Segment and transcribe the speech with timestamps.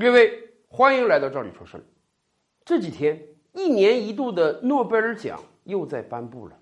[0.00, 1.84] 各位，欢迎来到这里说事儿。
[2.64, 3.22] 这几天，
[3.52, 6.56] 一年一度的诺贝尔奖又在颁布了。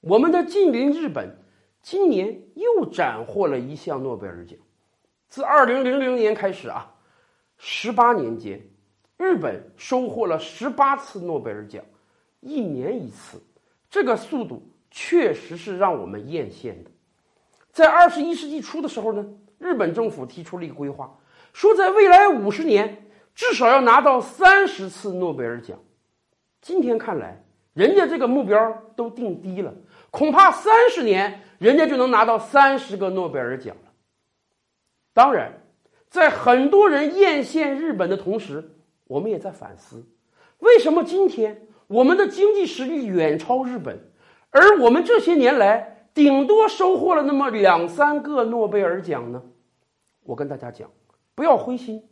[0.00, 1.36] 我们的近邻日本
[1.82, 4.58] 今年又斩获了一项诺贝尔奖。
[5.28, 6.90] 自二零零零年开始啊，
[7.58, 8.58] 十八年间，
[9.18, 11.84] 日本收获了十八次诺贝尔奖，
[12.40, 13.42] 一年一次，
[13.90, 16.90] 这个速度确实是让我们艳羡的。
[17.72, 19.26] 在二十一世纪初的时候呢，
[19.58, 21.14] 日本政府提出了一个规划。
[21.52, 25.78] 说，在未来五十年，至少要拿到三十次诺贝尔奖。
[26.60, 27.42] 今天看来，
[27.74, 29.74] 人家这个目标都定低了，
[30.10, 33.90] 恐怕三十年人家就能拿到三十个诺贝尔奖了。
[35.12, 35.52] 当然，
[36.08, 40.06] 在很多人艳羡日本的同时，我们也在反思：
[40.58, 43.98] 为什么今天我们的经济实力远超日本，
[44.50, 49.42] 而我们这些年来顶多收获了那么两三个诺贝尔奖呢？
[50.24, 50.90] 我跟大家讲。
[51.40, 52.02] 不要灰心，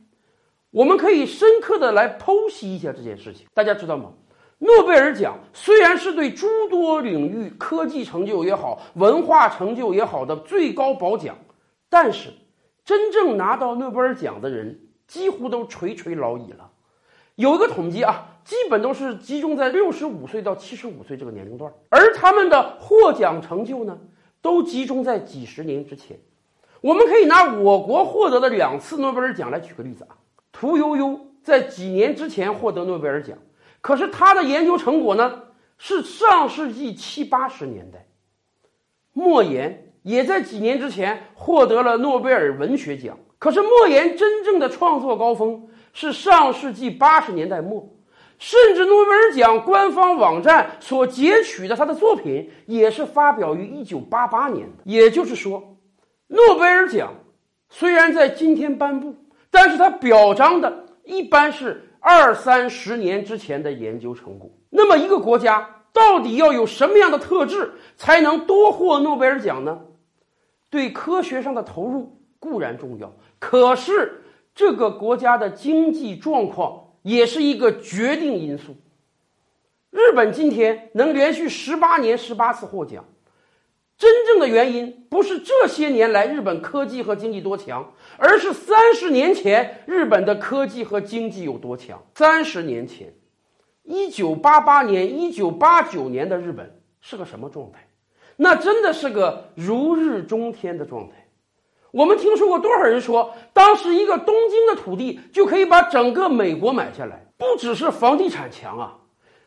[0.70, 3.46] 我们可以深刻的来剖析一下这件事情。
[3.52, 4.10] 大家知道吗？
[4.56, 11.36] 诺贝尔奖虽然是对诸多领域科技成就也好、文化成就也好的最高褒奖，
[11.90, 12.30] 但是
[12.86, 16.70] 真正拿到诺贝尔奖的人几乎都垂垂老矣了。
[17.34, 23.98] 有一个统计啊，基本都是集中在六十五岁到七十五岁这个年龄段，而他们的获奖成就呢，
[24.40, 26.18] 都集中在几十年之前。
[26.80, 30.14] 我们可以拿我国获得的两次诺贝尔奖来举个例子啊。
[30.52, 33.36] 屠呦呦在几年之前获得诺贝尔奖，
[33.80, 35.42] 可是她的研究成果呢
[35.76, 38.06] 是上世纪七八十年代。
[39.12, 47.88] 莫言也在几年之前获得了诺贝尔文学奖，可是莫言真正的创作高峰是上世纪八十年代末，
[48.38, 54.82] 甚至诺贝尔奖官方网站所截取的他的作品也是发表于一九八八年的。
[54.84, 55.74] 也就是说。
[56.28, 57.14] 诺贝尔奖
[57.68, 59.14] 虽然在今天颁布，
[59.50, 64.50] 但是它表彰的一般是二三十年之前的研究成果。
[64.70, 69.80] 那么，一个国家到底要有什么样的特质才能多获诺贝尔奖呢？
[70.70, 74.22] 对科学上的投入固然重要，可是
[74.54, 78.76] 这个国家的经济状况也是一个决定因素。
[79.90, 83.06] 日本今天能连续十八年十八次获奖。
[83.98, 92.00] 真正的原因不是这些年来日本科技和经济多强，而是三十年前日本的科技和经济有多强。
[92.14, 93.12] 三十年前，
[93.82, 97.88] 一九八八年、一九八九年的日本是个什么状态？
[98.36, 101.14] 那真的是个如日中天的状态。
[101.90, 107.26] 我们听说过多少人说，当时一个东京的土地就可以把整个美国买下来？
[107.36, 108.96] 不只是房地产强啊，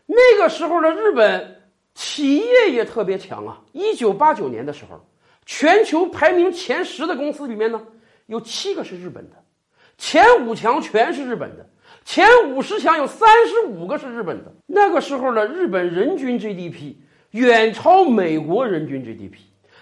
[0.08, 1.61] 那个时候的日本。
[2.04, 3.62] 企业也特别强啊！
[3.74, 5.00] 一九八九年的时候，
[5.46, 7.80] 全球排名前十的公司里面呢，
[8.26, 9.36] 有七个是日本的，
[10.00, 11.70] 前五强全是日本的，
[12.04, 14.52] 前五十强有三十五个是日本的。
[14.66, 16.96] 那个时候的日本人均 GDP
[17.30, 19.38] 远超美国人均 GDP。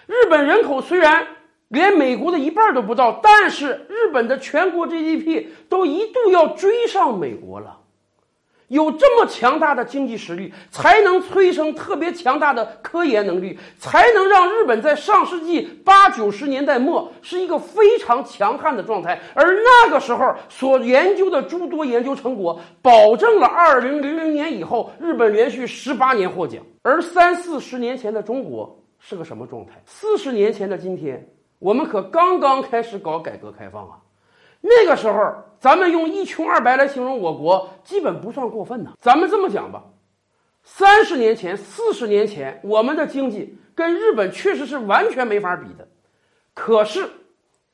[0.06, 1.26] 日本人口虽然
[1.70, 7.79] 连美国的一半都不到，但是日本的全国 GDP 都一度要追上美国了。
[8.70, 19.20] 有这么强大的经济实力，才能催生特别强大的科研能力，才能让日本在上世纪八九十年代末是一个非常强悍的状态。
[19.34, 26.64] 而那个时候所研究的诸多研究成果，保证了二零零零年以后日本连续十八年获奖。
[26.84, 29.82] 而三四十年前的中国是个什么状态？
[29.86, 33.98] 四十年前的今天，我们可刚刚开始搞改革开放啊。
[34.62, 38.94] 那个时候，咱们用一穷二白来形容我国，基本不算过分呢。
[39.00, 39.84] 咱们这么讲吧，
[40.64, 45.88] 三十年前、四十年前，我们的经济跟日本确实是完全没法比的。
[46.54, 47.10] 可是，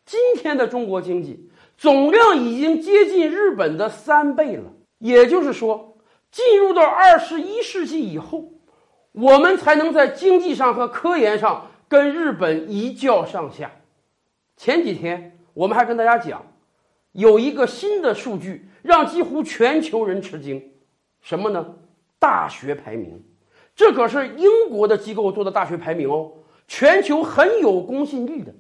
[0.06, 4.72] 今天的中国经济总量已经接近日本的三倍了。
[5.00, 5.98] 也就是说，
[6.32, 8.54] 进入到二十一世纪以后，
[9.12, 13.72] 我们才能在经济上和科研上跟日本一较上下。
[14.56, 16.44] 前几天我们还跟大家讲。
[17.16, 20.62] 有一个新的数据让几乎全球人吃惊，
[21.22, 21.66] 什么呢？
[22.20, 23.24] 大学排名，
[23.74, 26.30] 这可是英国的机构做的大学排名哦，
[26.68, 28.54] 全球很有公信力的。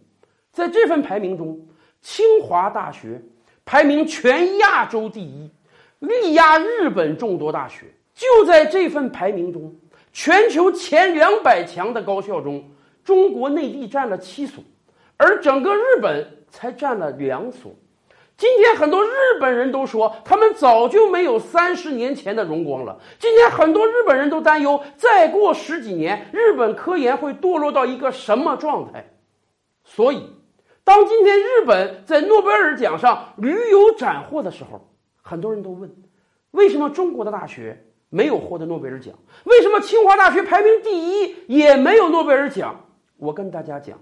[0.51, 1.67] 在这份排名中，
[2.01, 3.21] 清华大学
[3.65, 5.51] 排名全亚洲第一，
[5.99, 7.87] 力压日本众多大学。
[8.13, 9.75] 就在这份排名中，
[10.13, 12.63] 全球前两百强的高校中，
[13.03, 14.63] 中国内地占了七所，
[15.17, 17.75] 而整个日本才占了两所。
[18.37, 19.09] 今天很多日
[19.39, 22.99] 本人都说，他们早就没有三十年前的荣光了。
[23.17, 29.09] 今天很多日本人都担忧，再过十几年，日本科研会堕落到一个什么状态。
[29.85, 30.29] 所以，
[30.83, 34.85] 当今天日本在诺贝尔奖上屡有斩获的时候，
[35.21, 35.89] 很多人都问，
[36.51, 39.13] 为什么中国的大学没有获得诺贝尔奖？
[39.45, 42.83] 为什么清华大学排名第一也没有诺贝尔奖？
[43.15, 43.97] 我跟大家讲，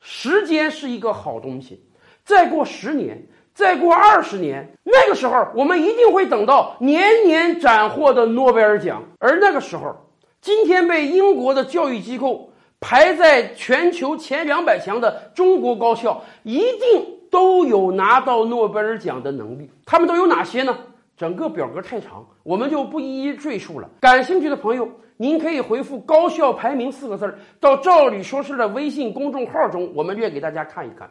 [0.00, 1.86] 时间是一个好东西，
[2.24, 3.28] 再过十年，
[3.58, 9.02] 再过二十年，那个时候我们一定会等到年年斩获的诺贝尔奖。
[9.18, 9.96] 而那个时候，
[10.40, 17.18] 今天被英国的教育机构排在全球前两百强的中国高校，一定。
[17.30, 20.78] 都有拿到诺贝尔奖的能力，他们都有哪些呢？
[21.14, 23.90] 整个表格太长，我们就不一一赘述了。
[24.00, 24.88] 感兴趣的朋友，
[25.18, 31.10] 您可以回复“高校排名”四个字儿到赵理说事的微信公众号中，我们略给大家看一看。